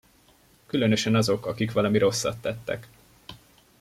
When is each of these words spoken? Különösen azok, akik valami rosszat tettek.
Különösen 0.65 1.15
azok, 1.15 1.45
akik 1.45 1.71
valami 1.71 1.97
rosszat 1.97 2.37
tettek. 2.41 2.87